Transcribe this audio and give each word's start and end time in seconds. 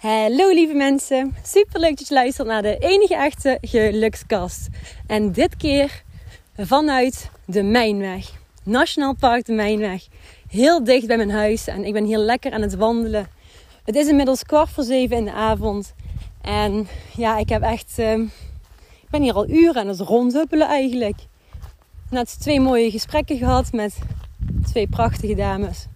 Hallo 0.00 0.48
lieve 0.52 0.74
mensen, 0.74 1.36
super 1.42 1.80
leuk 1.80 1.98
dat 1.98 2.08
je 2.08 2.14
luistert 2.14 2.48
naar 2.48 2.62
de 2.62 2.78
enige 2.78 3.14
echte 3.14 3.58
gelukskast. 3.60 4.68
En 5.06 5.32
dit 5.32 5.56
keer 5.56 6.02
vanuit 6.56 7.30
de 7.46 7.62
Mijnweg, 7.62 8.32
Nationaal 8.64 9.14
Park 9.14 9.44
de 9.44 9.52
Mijnweg. 9.52 10.06
Heel 10.48 10.84
dicht 10.84 11.06
bij 11.06 11.16
mijn 11.16 11.30
huis 11.30 11.66
en 11.66 11.84
ik 11.84 11.92
ben 11.92 12.04
hier 12.04 12.18
lekker 12.18 12.52
aan 12.52 12.60
het 12.60 12.74
wandelen. 12.74 13.28
Het 13.84 13.96
is 13.96 14.06
inmiddels 14.06 14.44
kwart 14.44 14.68
voor 14.68 14.84
zeven 14.84 15.16
in 15.16 15.24
de 15.24 15.32
avond. 15.32 15.94
En 16.42 16.88
ja, 17.16 17.38
ik 17.38 17.48
heb 17.48 17.62
echt, 17.62 17.94
uh, 17.98 18.18
ik 19.00 19.10
ben 19.10 19.22
hier 19.22 19.34
al 19.34 19.48
uren 19.48 19.82
aan 19.82 19.88
het 19.88 20.00
rondhuppelen 20.00 20.68
eigenlijk. 20.68 21.18
Net 22.10 22.40
twee 22.40 22.60
mooie 22.60 22.90
gesprekken 22.90 23.38
gehad 23.38 23.72
met 23.72 23.98
twee 24.64 24.88
prachtige 24.88 25.34
dames. 25.34 25.86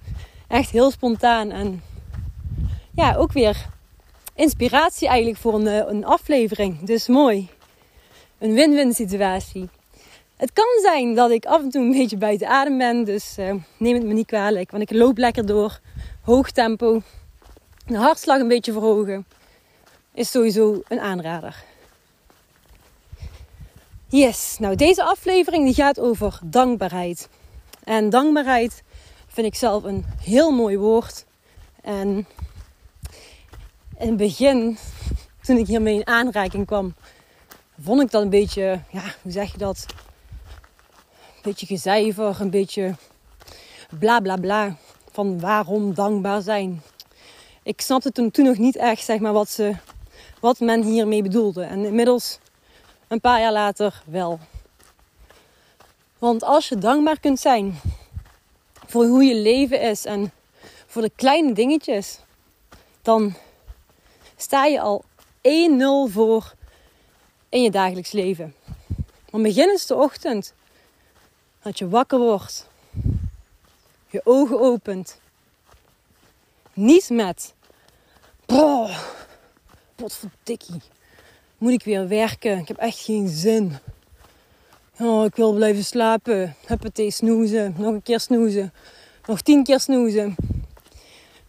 Echt 0.49 0.71
heel 0.71 0.91
spontaan 0.91 1.51
en 1.51 1.83
ja, 2.95 3.15
ook 3.15 3.33
weer 3.33 3.73
inspiratie 4.35 5.09
eigenlijk 5.09 5.39
voor 5.39 5.55
een, 5.55 5.67
eh, 5.67 5.83
een 5.87 6.05
aflevering. 6.05 6.81
Dus 6.81 7.09
mooi. 7.09 7.49
Een 8.39 8.55
win-win 8.55 8.93
situatie. 8.93 9.69
Het 10.37 10.53
kan 10.53 10.67
zijn 10.83 11.15
dat 11.15 11.31
ik 11.31 11.45
af 11.45 11.61
en 11.61 11.71
toe 11.71 11.83
een 11.83 11.93
beetje 11.93 12.17
buiten 12.17 12.49
adem 12.49 12.79
ben. 12.79 13.05
Dus 13.05 13.39
uh, 13.39 13.55
neem 13.77 13.95
het 13.95 14.05
me 14.05 14.13
niet 14.13 14.27
kwalijk. 14.27 14.71
Want 14.71 14.83
ik 14.83 14.97
loop 14.97 15.19
lekker 15.19 15.47
door. 15.47 15.81
Hoog 16.23 16.51
tempo. 16.51 17.03
De 17.87 17.97
hartslag 17.97 18.41
een 18.41 18.49
beetje 18.49 18.73
verhogen. 18.73 19.27
Is 20.15 20.31
sowieso 20.31 20.83
een 20.89 21.01
aanrader. 21.01 21.65
Yes, 24.09 24.57
nou 24.59 24.77
deze 24.77 25.05
aflevering 25.05 25.65
die 25.65 25.75
gaat 25.75 26.01
over 26.01 26.39
dankbaarheid. 26.45 27.29
En 27.85 28.11
dankbaarheid 28.11 28.83
vind 29.27 29.47
ik 29.47 29.55
zelf 29.55 29.85
een 29.85 30.05
heel 30.23 30.51
mooi 30.51 30.79
woord. 30.79 31.25
En 31.83 32.27
in 33.99 34.09
het 34.09 34.17
begin, 34.17 34.79
toen 35.43 35.57
ik 35.57 35.67
hiermee 35.67 35.95
in 35.95 36.07
aanraking 36.07 36.67
kwam, 36.67 36.95
vond 37.81 38.03
ik 38.03 38.11
dat 38.11 38.23
een 38.23 38.31
beetje, 38.31 38.81
ja, 38.91 39.03
hoe 39.23 39.33
zeg 39.33 39.53
je 39.53 39.59
dat? 39.59 39.87
Een 41.37 41.43
beetje 41.43 41.67
gecijfer, 41.67 42.41
een 42.41 42.51
beetje 42.51 42.95
bla 43.99 44.21
bla 44.21 44.37
bla. 44.37 44.77
Van 45.13 45.41
waarom 45.41 45.95
dankbaar 45.95 46.43
zijn. 46.43 46.83
Ik 47.63 47.81
snapte 47.81 48.13
toen, 48.13 48.31
toen 48.31 48.45
nog 48.45 48.59
niet 48.59 48.77
echt, 48.77 49.05
zeg 49.05 49.19
maar, 49.21 49.33
wat, 49.33 49.49
ze, 49.49 49.77
wat 50.41 50.61
men 50.61 50.83
hiermee 50.83 51.23
bedoelde. 51.23 51.63
En 51.63 51.85
inmiddels, 51.85 52.39
een 53.09 53.21
paar 53.21 53.41
jaar 53.41 53.53
later, 53.53 54.03
wel. 54.07 54.39
Want 56.19 56.43
als 56.43 56.69
je 56.69 56.77
dankbaar 56.77 57.21
kunt 57.21 57.41
zijn 57.41 57.81
voor 58.87 59.05
hoe 59.05 59.25
je 59.25 59.35
leven 59.35 59.81
is 59.81 60.05
en 60.05 60.33
voor 60.87 61.03
de 61.03 61.13
kleine 61.17 61.53
dingetjes, 61.53 62.19
dan 63.03 63.35
sta 64.37 64.65
je 64.65 64.81
al 64.81 65.05
1-0 66.09 66.13
voor 66.13 66.55
in 67.49 67.63
je 67.63 67.71
dagelijks 67.71 68.13
leven. 68.13 68.55
Dan 69.31 69.43
begin 69.43 69.79
de 69.87 69.95
ochtend. 69.95 70.55
Dat 71.63 71.79
je 71.79 71.89
wakker 71.89 72.19
wordt. 72.19 72.69
Je 74.11 74.21
ogen 74.25 74.61
opent. 74.61 75.21
Niet 76.73 77.11
met. 77.11 77.55
Boah, 78.47 78.99
potverdikkie. 79.95 80.83
Moet 81.59 81.73
ik 81.73 81.85
weer 81.85 82.09
werken? 82.09 82.59
Ik 82.59 82.69
heb 82.69 82.77
echt 82.77 82.99
geen 82.99 83.29
zin. 83.29 83.79
Oh, 84.99 85.25
ik 85.25 85.37
wil 85.37 85.53
blijven 85.53 85.85
slapen. 85.85 86.57
Huppatee, 86.67 87.11
snoezen. 87.11 87.75
Nog 87.79 87.93
een 87.93 88.03
keer 88.03 88.21
snoezen. 88.21 88.73
Nog 89.27 89.41
tien 89.41 89.65
keer 89.65 89.81
snoezen. 89.81 90.37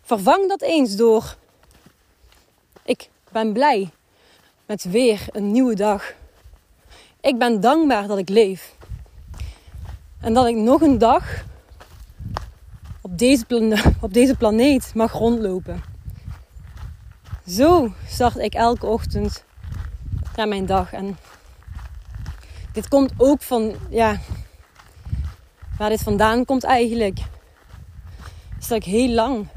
Vervang 0.01 0.49
dat 0.49 0.61
eens 0.61 0.95
door 0.95 1.35
ben 3.35 3.53
blij 3.53 3.89
met 4.65 4.83
weer 4.83 5.27
een 5.31 5.51
nieuwe 5.51 5.75
dag. 5.75 6.13
Ik 7.21 7.37
ben 7.37 7.59
dankbaar 7.61 8.07
dat 8.07 8.17
ik 8.17 8.29
leef. 8.29 8.75
En 10.19 10.33
dat 10.33 10.47
ik 10.47 10.55
nog 10.55 10.81
een 10.81 10.97
dag 10.97 11.43
op 13.01 13.17
deze, 13.17 13.45
op 14.01 14.13
deze 14.13 14.35
planeet 14.35 14.91
mag 14.93 15.11
rondlopen. 15.11 15.83
Zo 17.47 17.93
start 18.07 18.37
ik 18.37 18.53
elke 18.53 18.85
ochtend 18.85 19.43
naar 20.35 20.47
mijn 20.47 20.65
dag. 20.65 20.93
En 20.93 21.17
dit 22.71 22.87
komt 22.87 23.13
ook 23.17 23.41
van, 23.41 23.75
ja, 23.89 24.19
waar 25.77 25.89
dit 25.89 26.03
vandaan 26.03 26.45
komt 26.45 26.63
eigenlijk. 26.63 27.19
Is 28.59 28.67
dat 28.67 28.77
ik 28.77 28.83
heel 28.83 29.13
lang 29.13 29.47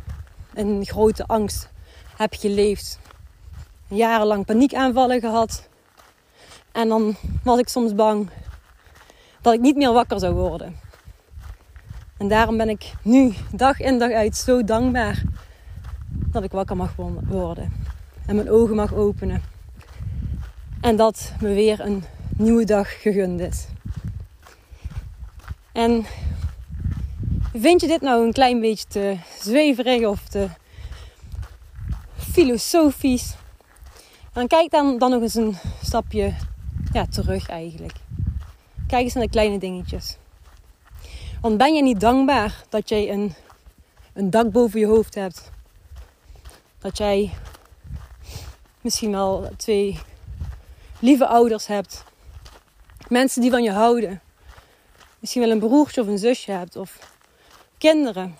in 0.55 0.87
grote 0.87 1.27
angst 1.27 1.69
heb 2.16 2.34
geleefd 2.34 2.99
jarenlang 3.88 4.44
paniekaanvallen 4.44 5.21
gehad. 5.21 5.69
En 6.72 6.88
dan 6.88 7.16
was 7.43 7.59
ik 7.59 7.69
soms 7.69 7.94
bang 7.94 8.31
dat 9.41 9.54
ik 9.54 9.60
niet 9.60 9.76
meer 9.76 9.93
wakker 9.93 10.19
zou 10.19 10.34
worden. 10.34 10.76
En 12.16 12.28
daarom 12.28 12.56
ben 12.56 12.69
ik 12.69 12.93
nu 13.03 13.34
dag 13.53 13.81
in 13.81 13.98
dag 13.98 14.10
uit 14.10 14.37
zo 14.37 14.65
dankbaar 14.65 15.22
dat 16.09 16.43
ik 16.43 16.50
wakker 16.50 16.77
mag 16.77 16.94
worden. 17.28 17.72
En 18.27 18.37
mijn 18.37 18.50
ogen 18.50 18.77
mag 18.77 18.94
openen. 18.94 19.43
En 20.81 20.97
dat 20.97 21.32
me 21.41 21.54
weer 21.54 21.81
een 21.81 22.04
nieuwe 22.37 22.65
dag 22.65 23.00
gegund 23.00 23.41
is. 23.41 23.66
En 25.72 26.06
vind 27.53 27.81
je 27.81 27.87
dit 27.87 28.00
nou 28.00 28.27
een 28.27 28.32
klein 28.32 28.60
beetje 28.60 28.87
te 28.88 29.16
zweverig 29.41 30.06
of 30.06 30.28
te 30.28 30.48
filosofisch? 32.16 33.34
Dan 34.38 34.47
kijk 34.47 34.71
dan, 34.71 34.99
dan 34.99 35.10
nog 35.10 35.22
eens 35.22 35.34
een 35.34 35.56
stapje 35.82 36.34
ja, 36.93 37.06
terug 37.06 37.49
eigenlijk. 37.49 37.93
Kijk 38.87 39.03
eens 39.03 39.15
naar 39.15 39.22
de 39.22 39.31
kleine 39.31 39.59
dingetjes. 39.59 40.16
Want 41.41 41.56
ben 41.56 41.75
je 41.75 41.82
niet 41.82 42.00
dankbaar 42.00 42.65
dat 42.69 42.88
jij 42.88 43.10
een, 43.10 43.34
een 44.12 44.31
dak 44.31 44.50
boven 44.50 44.81
je 44.81 44.87
hoofd 44.87 45.15
hebt? 45.15 45.50
Dat 46.78 46.98
jij 46.98 47.32
misschien 48.81 49.10
wel 49.10 49.48
twee 49.56 49.98
lieve 50.98 51.27
ouders 51.27 51.66
hebt. 51.66 52.04
Mensen 53.09 53.41
die 53.41 53.50
van 53.50 53.62
je 53.62 53.72
houden. 53.72 54.21
Misschien 55.19 55.43
wel 55.43 55.50
een 55.50 55.59
broertje 55.59 56.00
of 56.00 56.06
een 56.06 56.19
zusje 56.19 56.53
hebt. 56.53 56.77
Of 56.77 57.15
kinderen. 57.78 58.37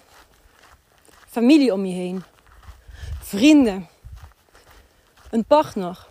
Familie 1.27 1.73
om 1.73 1.85
je 1.85 1.95
heen. 1.95 2.23
Vrienden 3.21 3.89
een 5.31 5.45
partner. 5.45 6.07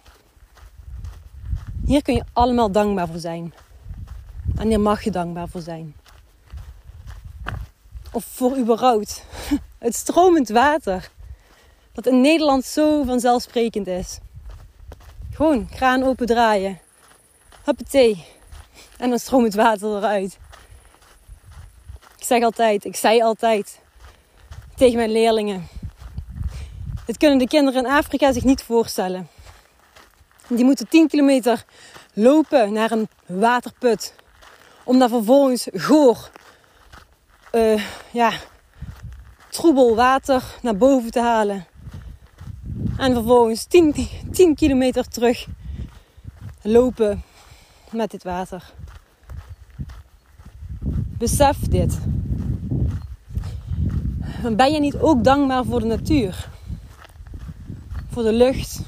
Hier 1.86 2.02
kun 2.02 2.14
je 2.14 2.24
allemaal 2.34 2.72
dankbaar 2.72 3.08
voor 3.08 3.20
zijn. 3.20 3.54
En 4.56 4.68
hier 4.68 4.80
mag 4.80 5.04
je 5.04 5.12
dankbaar 5.12 5.48
voor 5.48 5.62
zijn. 5.62 5.96
Of 8.12 8.26
voor 8.26 8.58
überhaupt 8.58 9.26
het 9.78 9.96
stromend 9.96 10.50
water. 10.50 11.10
Dat 11.92 12.06
in 12.06 12.22
Nederland 12.22 12.66
zo 12.66 13.04
vanzelfsprekend 13.04 13.88
is. 13.88 14.20
Gewoon 15.32 15.70
kraan 15.70 16.04
open 16.04 16.26
draaien. 16.26 16.80
Huppatee. 17.64 18.26
En 18.98 19.10
dan 19.10 19.20
stroomt 19.20 19.46
het 19.46 19.56
water 19.56 19.98
eruit. 19.98 20.38
Ik 22.18 22.24
zeg 22.24 22.44
altijd, 22.44 22.86
ik 22.86 22.96
zei 22.96 23.22
altijd 23.22 23.80
tegen 24.76 24.98
mijn 24.98 25.12
leerlingen. 25.12 25.68
Dit 27.08 27.18
kunnen 27.18 27.38
de 27.38 27.48
kinderen 27.48 27.86
in 27.86 27.92
Afrika 27.92 28.32
zich 28.32 28.44
niet 28.44 28.64
voorstellen. 28.64 29.28
Die 30.48 30.66
moeten 30.66 30.88
10 30.88 31.08
kilometer 31.08 31.66
lopen 32.14 32.74
naar 32.74 32.92
een 32.92 33.10
waterput. 33.26 34.14
Om 34.84 35.00
daar 35.00 35.10
vervolgens 35.10 35.68
goor, 35.74 36.30
uh, 37.52 37.84
ja, 38.12 38.32
troebel 39.50 39.96
water 39.96 40.44
naar 40.62 40.78
boven 40.78 41.12
te 41.12 41.20
halen. 41.20 41.68
En 42.98 43.14
vervolgens 43.14 43.66
10, 43.66 43.96
10 44.32 44.56
kilometer 44.56 45.08
terug 45.08 45.48
lopen 46.62 47.24
met 47.92 48.12
dit 48.12 48.24
water. 48.24 48.74
Besef 51.18 51.58
dit. 51.58 52.00
Ben 54.56 54.72
je 54.72 54.80
niet 54.80 54.98
ook 55.00 55.24
dankbaar 55.24 55.66
voor 55.66 55.80
de 55.80 55.86
natuur? 55.86 56.56
Voor 58.18 58.26
de 58.26 58.34
lucht, 58.34 58.80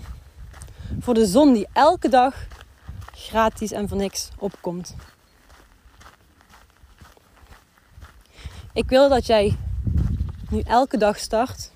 voor 0.99 1.13
de 1.13 1.25
zon 1.25 1.53
die 1.53 1.67
elke 1.73 2.09
dag 2.09 2.35
gratis 3.11 3.71
en 3.71 3.87
voor 3.87 3.97
niks 3.97 4.29
opkomt. 4.37 4.95
Ik 8.73 8.89
wil 8.89 9.09
dat 9.09 9.25
jij 9.25 9.57
nu 10.49 10.59
elke 10.59 10.97
dag 10.97 11.17
start 11.17 11.71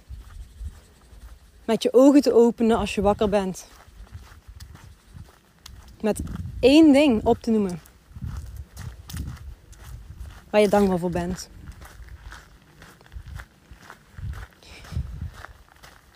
met 1.65 1.83
je 1.83 1.93
ogen 1.93 2.21
te 2.21 2.33
openen 2.33 2.77
als 2.77 2.95
je 2.95 3.01
wakker 3.01 3.29
bent. 3.29 3.67
Met 6.01 6.21
één 6.59 6.93
ding 6.93 7.25
op 7.25 7.41
te 7.41 7.51
noemen 7.51 7.81
waar 10.49 10.61
je 10.61 10.69
dankbaar 10.69 10.99
voor 10.99 11.09
bent. 11.09 11.49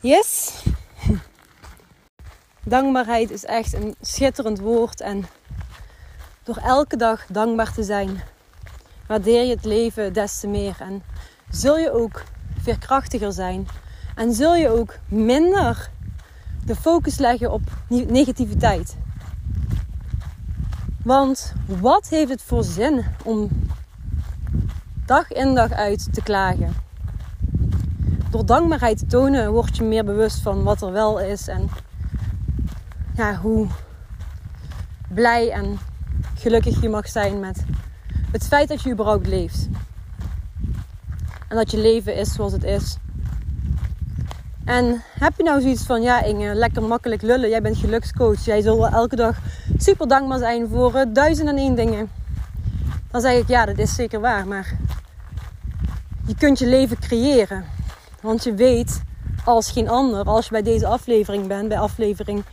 Yes. 0.01 0.63
Dankbaarheid 2.67 3.31
is 3.31 3.45
echt 3.45 3.73
een 3.73 3.95
schitterend 4.01 4.59
woord 4.59 5.01
en 5.01 5.25
door 6.43 6.57
elke 6.57 6.97
dag 6.97 7.25
dankbaar 7.25 7.73
te 7.73 7.83
zijn, 7.83 8.21
waardeer 9.05 9.43
je 9.43 9.55
het 9.55 9.65
leven 9.65 10.13
des 10.13 10.39
te 10.39 10.47
meer 10.47 10.75
en 10.79 11.03
zul 11.49 11.77
je 11.77 11.91
ook 11.91 12.23
veerkrachtiger 12.61 13.33
zijn 13.33 13.67
en 14.15 14.33
zul 14.33 14.55
je 14.55 14.69
ook 14.69 14.97
minder 15.07 15.89
de 16.65 16.75
focus 16.75 17.17
leggen 17.17 17.51
op 17.51 17.61
negativiteit. 17.87 18.97
Want 21.03 21.53
wat 21.65 22.07
heeft 22.07 22.31
het 22.31 22.41
voor 22.41 22.63
zin 22.63 23.05
om 23.23 23.49
dag 25.05 25.31
in 25.31 25.55
dag 25.55 25.71
uit 25.71 26.13
te 26.13 26.21
klagen? 26.21 26.75
Door 28.31 28.45
dankbaarheid 28.45 28.97
te 28.97 29.05
tonen 29.05 29.51
word 29.51 29.77
je 29.77 29.83
meer 29.83 30.05
bewust 30.05 30.41
van 30.41 30.63
wat 30.63 30.81
er 30.81 30.91
wel 30.91 31.19
is 31.19 31.47
en 31.47 31.69
ja, 33.17 33.35
hoe 33.35 33.67
blij 35.09 35.51
en 35.51 35.79
gelukkig 36.35 36.81
je 36.81 36.89
mag 36.89 37.07
zijn 37.07 37.39
met 37.39 37.63
het 38.31 38.47
feit 38.47 38.67
dat 38.67 38.81
je 38.81 38.91
überhaupt 38.91 39.27
leeft. 39.27 39.67
En 41.47 41.55
dat 41.55 41.71
je 41.71 41.77
leven 41.77 42.15
is 42.15 42.33
zoals 42.33 42.51
het 42.51 42.63
is. 42.63 42.97
En 44.65 45.03
heb 45.19 45.33
je 45.37 45.43
nou 45.43 45.61
zoiets 45.61 45.83
van, 45.83 46.01
ja 46.01 46.23
Inge, 46.23 46.53
lekker 46.53 46.83
makkelijk 46.83 47.21
lullen. 47.21 47.49
Jij 47.49 47.61
bent 47.61 47.77
gelukscoach. 47.77 48.45
Jij 48.45 48.61
zult 48.61 48.93
elke 48.93 49.15
dag 49.15 49.37
super 49.77 50.07
dankbaar 50.07 50.39
zijn 50.39 50.67
voor 50.67 50.95
uh, 50.95 51.01
duizend 51.13 51.49
en 51.49 51.57
één 51.57 51.75
dingen. 51.75 52.09
Dan 53.11 53.21
zeg 53.21 53.33
ik, 53.33 53.47
ja, 53.47 53.65
dat 53.65 53.77
is 53.77 53.95
zeker 53.95 54.19
waar. 54.19 54.47
Maar 54.47 54.77
je 56.25 56.35
kunt 56.35 56.59
je 56.59 56.67
leven 56.67 56.99
creëren. 56.99 57.65
Want 58.21 58.43
je 58.43 58.53
weet 58.53 59.01
als 59.45 59.71
geen 59.71 59.89
ander, 59.89 60.23
als 60.23 60.45
je 60.45 60.51
bij 60.51 60.61
deze 60.61 60.87
aflevering 60.87 61.47
bent, 61.47 61.67
bij 61.67 61.79
aflevering 61.79 62.43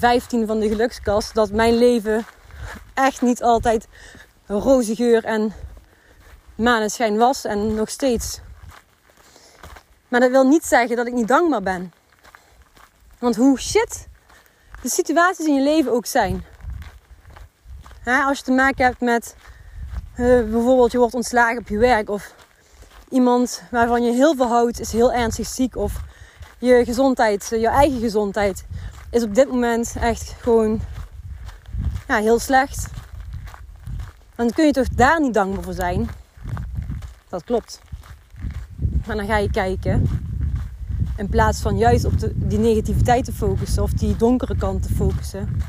15 0.00 0.46
van 0.46 0.60
de 0.60 0.68
gelukskast, 0.68 1.34
dat 1.34 1.50
mijn 1.50 1.78
leven 1.78 2.26
echt 2.94 3.22
niet 3.22 3.42
altijd 3.42 3.86
roze 4.46 4.94
geur 4.94 5.24
en 5.24 5.52
maneschijn 6.54 7.16
was 7.16 7.44
en 7.44 7.74
nog 7.74 7.88
steeds. 7.88 8.40
Maar 10.08 10.20
dat 10.20 10.30
wil 10.30 10.44
niet 10.44 10.64
zeggen 10.64 10.96
dat 10.96 11.06
ik 11.06 11.12
niet 11.12 11.28
dankbaar 11.28 11.62
ben. 11.62 11.92
Want 13.18 13.36
hoe 13.36 13.60
shit 13.60 14.08
de 14.82 14.88
situaties 14.88 15.46
in 15.46 15.54
je 15.54 15.62
leven 15.62 15.92
ook 15.92 16.06
zijn. 16.06 16.44
als 18.04 18.38
je 18.38 18.44
te 18.44 18.52
maken 18.52 18.84
hebt 18.84 19.00
met 19.00 19.36
uh, 20.16 20.50
bijvoorbeeld 20.50 20.92
je 20.92 20.98
wordt 20.98 21.14
ontslagen 21.14 21.58
op 21.58 21.68
je 21.68 21.78
werk 21.78 22.10
of 22.10 22.34
iemand 23.08 23.62
waarvan 23.70 24.02
je 24.02 24.12
heel 24.12 24.34
veel 24.34 24.46
houdt 24.46 24.80
is 24.80 24.92
heel 24.92 25.12
ernstig 25.12 25.46
ziek 25.46 25.76
of 25.76 26.00
je 26.58 26.84
gezondheid, 26.84 27.48
je 27.50 27.68
eigen 27.68 28.00
gezondheid 28.00 28.64
is 29.10 29.22
op 29.22 29.34
dit 29.34 29.48
moment 29.48 29.96
echt 30.00 30.34
gewoon 30.40 30.80
ja, 32.08 32.16
heel 32.16 32.38
slecht. 32.38 32.88
Dan 34.34 34.50
kun 34.50 34.66
je 34.66 34.72
toch 34.72 34.88
daar 34.88 35.20
niet 35.20 35.34
dankbaar 35.34 35.62
voor 35.62 35.72
zijn. 35.72 36.08
Dat 37.28 37.44
klopt. 37.44 37.80
Maar 39.06 39.16
dan 39.16 39.26
ga 39.26 39.36
je 39.36 39.50
kijken. 39.50 40.08
In 41.16 41.28
plaats 41.28 41.60
van 41.60 41.76
juist 41.76 42.04
op 42.04 42.18
de, 42.18 42.32
die 42.34 42.58
negativiteit 42.58 43.24
te 43.24 43.32
focussen 43.32 43.82
of 43.82 43.92
die 43.92 44.16
donkere 44.16 44.56
kant 44.56 44.82
te 44.82 44.94
focussen. 44.94 45.62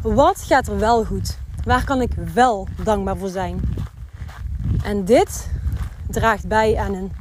Wat 0.00 0.42
gaat 0.42 0.68
er 0.68 0.78
wel 0.78 1.04
goed? 1.04 1.38
Waar 1.64 1.84
kan 1.84 2.00
ik 2.00 2.12
wel 2.34 2.68
dankbaar 2.84 3.16
voor 3.16 3.28
zijn? 3.28 3.60
En 4.84 5.04
dit 5.04 5.50
draagt 6.08 6.48
bij 6.48 6.76
aan 6.76 6.94
een 6.94 7.12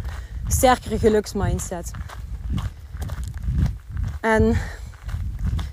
sterkere 0.48 1.00
geluksmindset. 1.00 1.92
En 4.22 4.58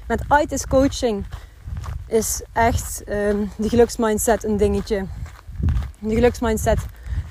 met 0.07 0.25
ITIS 0.43 0.67
coaching 0.67 1.25
is 2.07 2.43
echt 2.53 3.03
um, 3.09 3.51
de 3.57 3.69
geluksmindset 3.69 4.45
een 4.45 4.57
dingetje. 4.57 5.07
De 5.99 6.15
geluksmindset 6.15 6.79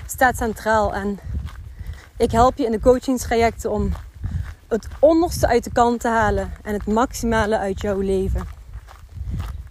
staat 0.06 0.38
centraal 0.38 0.94
en 0.94 1.20
ik 2.18 2.32
help 2.32 2.58
je 2.58 2.66
in 2.66 2.72
de 2.72 2.80
coachingstrajecten 2.80 3.72
om 3.72 3.92
het 4.68 4.88
onderste 5.00 5.48
uit 5.48 5.64
de 5.64 5.72
kant 5.72 6.00
te 6.00 6.08
halen 6.08 6.52
en 6.64 6.74
het 6.74 6.88
maximale 6.88 7.58
uit 7.58 7.82
jouw 7.82 8.00
leven. 8.00 8.48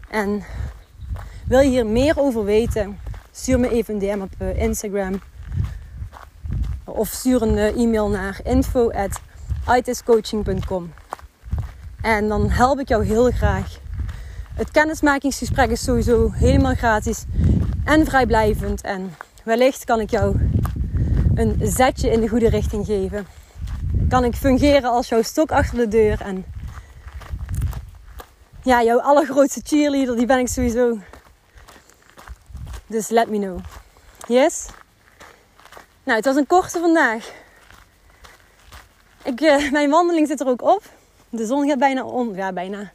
En 0.09 0.45
wil 1.47 1.61
je 1.61 1.69
hier 1.69 1.87
meer 1.87 2.19
over 2.19 2.45
weten? 2.45 3.01
Stuur 3.31 3.61
me 3.61 3.71
even 3.71 3.95
een 3.95 4.01
DM 4.01 4.21
op 4.21 4.33
eh, 4.39 4.63
Instagram. 4.63 5.21
Of 6.85 7.09
stuur 7.09 7.43
een 7.43 7.59
eh, 7.59 7.77
e-mail 7.77 8.09
naar 8.09 8.41
info.itiscoaching.com. 8.45 10.93
En 12.07 12.29
dan 12.29 12.51
help 12.51 12.79
ik 12.79 12.89
jou 12.89 13.05
heel 13.05 13.31
graag. 13.31 13.79
Het 14.55 14.71
kennismakingsgesprek 14.71 15.71
is 15.71 15.85
sowieso 15.85 16.31
helemaal 16.33 16.75
gratis 16.75 17.25
en 17.85 18.05
vrijblijvend. 18.05 18.81
En 18.81 19.17
wellicht 19.43 19.85
kan 19.85 20.01
ik 20.01 20.11
jou 20.11 20.37
een 21.35 21.61
zetje 21.63 22.11
in 22.11 22.21
de 22.21 22.29
goede 22.29 22.49
richting 22.49 22.87
geven. 22.87 23.27
Kan 24.09 24.25
ik 24.25 24.35
fungeren 24.35 24.91
als 24.91 25.09
jouw 25.09 25.23
stok 25.23 25.51
achter 25.51 25.77
de 25.77 25.89
deur. 25.89 26.21
En 26.21 26.45
ja, 28.63 28.83
jouw 28.83 29.01
allergrootste 29.01 29.61
cheerleader, 29.65 30.17
die 30.17 30.27
ben 30.27 30.39
ik 30.39 30.49
sowieso. 30.49 30.99
Dus 32.87 33.09
let 33.09 33.29
me 33.29 33.39
know. 33.39 33.59
Yes? 34.27 34.67
Nou, 36.03 36.17
het 36.17 36.27
was 36.27 36.37
een 36.37 36.47
korte 36.47 36.79
vandaag. 36.81 37.33
Ik, 39.23 39.41
uh, 39.41 39.71
mijn 39.71 39.91
wandeling 39.91 40.27
zit 40.27 40.41
er 40.41 40.49
ook 40.49 40.63
op. 40.63 40.95
De 41.37 41.47
zon 41.47 41.69
gaat 41.69 41.79
bijna 41.79 42.05
onder. 42.05 42.37
Ja, 42.37 42.53
bijna. 42.53 42.93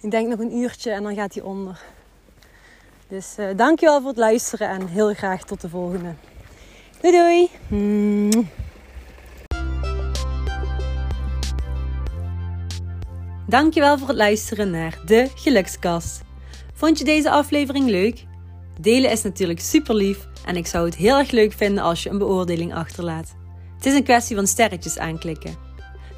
Ik 0.00 0.10
denk 0.10 0.28
nog 0.28 0.38
een 0.38 0.56
uurtje 0.56 0.90
en 0.90 1.02
dan 1.02 1.14
gaat 1.14 1.34
hij 1.34 1.42
onder. 1.42 1.80
Dus 3.08 3.34
uh, 3.38 3.46
dankjewel 3.56 4.00
voor 4.00 4.08
het 4.08 4.18
luisteren 4.18 4.68
en 4.68 4.86
heel 4.86 5.14
graag 5.14 5.44
tot 5.44 5.60
de 5.60 5.68
volgende. 5.68 6.14
Doei 7.00 7.16
doei! 7.16 7.50
Mm. 7.68 8.48
Dankjewel 13.46 13.98
voor 13.98 14.08
het 14.08 14.16
luisteren 14.16 14.70
naar 14.70 14.98
de 15.06 15.30
Gelukskast. 15.34 16.20
Vond 16.74 16.98
je 16.98 17.04
deze 17.04 17.30
aflevering 17.30 17.88
leuk? 17.88 18.24
Delen 18.80 19.10
is 19.10 19.22
natuurlijk 19.22 19.60
super 19.60 19.94
lief 19.94 20.28
en 20.46 20.56
ik 20.56 20.66
zou 20.66 20.84
het 20.84 20.96
heel 20.96 21.18
erg 21.18 21.30
leuk 21.30 21.52
vinden 21.52 21.84
als 21.84 22.02
je 22.02 22.10
een 22.10 22.18
beoordeling 22.18 22.74
achterlaat. 22.74 23.34
Het 23.76 23.86
is 23.86 23.94
een 23.94 24.04
kwestie 24.04 24.36
van 24.36 24.46
sterretjes 24.46 24.98
aanklikken. 24.98 25.61